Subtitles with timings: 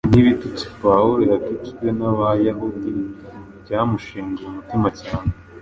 [0.11, 2.91] n’ibitutsi Pawulo yatutswe n’Abayahudi
[3.61, 5.31] byamushenguye umutima cyane.